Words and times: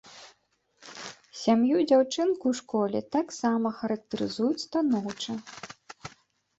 Сям'ю 1.41 1.77
дзяўчынкі 1.91 2.43
ў 2.51 2.53
школе 2.61 2.99
таксама 3.19 3.75
характарызуюць 3.83 4.63
станоўча. 4.67 5.31